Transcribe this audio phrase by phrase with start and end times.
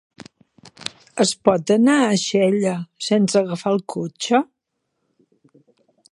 [1.25, 2.73] Es pot anar a Xella
[3.09, 4.41] sense agafar el cotxe?